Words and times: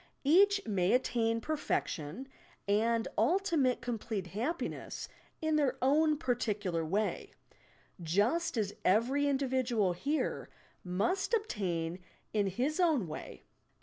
Each 0.23 0.65
may 0.65 0.93
attain 0.93 1.41
perfection 1.41 2.27
and 2.67 3.07
ultimate 3.19 3.81
complete 3.81 4.25
happiness 4.33 5.07
in 5.43 5.57
their 5.57 5.77
own 5.79 6.17
particular 6.17 6.83
way,— 6.83 7.29
just 8.17 8.57
as 8.57 8.73
every 8.83 9.27
individual 9.27 9.93
here 9.93 10.49
must 10.83 11.35
obtain 11.35 11.97
it 11.97 12.01
in 12.33 12.47
his 12.47 12.79
own 12.79 13.07
way. 13.07 13.43